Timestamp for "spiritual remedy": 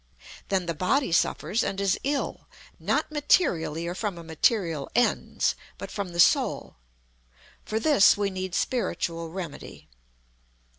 8.55-9.89